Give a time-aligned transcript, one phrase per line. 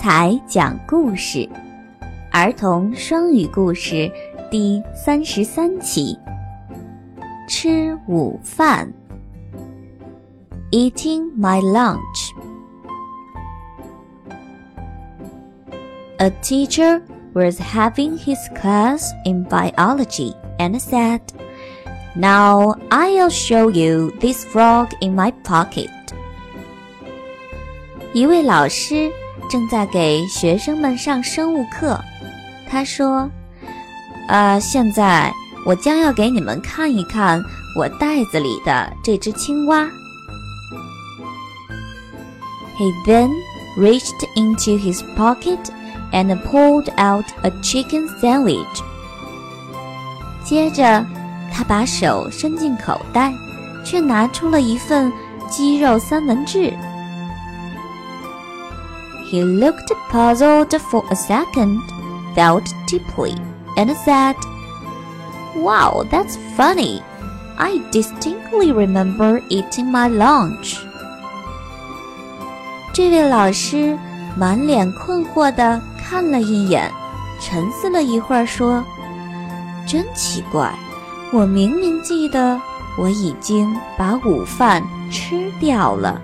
[0.00, 1.46] 彩讲故事，
[2.32, 4.10] 儿童双语故事
[4.50, 6.18] 第三十三期。
[7.46, 8.90] 吃午饭，
[10.70, 12.30] Eating my lunch.
[16.18, 17.02] A teacher
[17.34, 21.20] was having his class in biology and said,
[22.14, 25.90] Now I'll show you this frog in my pocket.
[28.14, 29.10] 一位老师
[29.49, 31.99] 正在给学生们上生物课，
[32.69, 33.29] 他说
[34.27, 35.31] ：“呃，现在
[35.65, 37.41] 我将要给你们看一看
[37.77, 39.87] 我袋子里的这只青蛙。”
[42.77, 43.29] He then
[43.77, 45.59] reached into his pocket
[46.11, 48.65] and pulled out a chicken sandwich.
[50.43, 51.05] 接着，
[51.53, 53.33] 他把手伸进口袋，
[53.85, 55.11] 却拿出了一份
[55.49, 56.73] 鸡肉三文治。
[59.30, 61.78] He looked puzzled for a second,
[62.34, 63.36] thought deeply,
[63.76, 64.34] and said,
[65.56, 67.02] Wow, that's funny.
[67.56, 70.78] I distinctly remember eating my lunch.
[72.92, 73.96] 这位老师
[74.36, 76.90] 满脸困惑地看了一眼，
[77.40, 80.72] 沉思了一会儿，说：“真奇怪，
[81.32, 82.60] 我明明记得
[82.98, 86.20] 我已经把午饭吃掉了。”